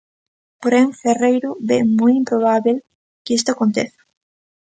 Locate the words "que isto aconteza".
3.23-3.99